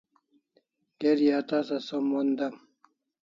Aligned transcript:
geri 0.99 1.27
a 1.39 1.39
tasa 1.49 1.77
som 1.87 2.03
mon 2.11 2.29
dem 2.39 2.55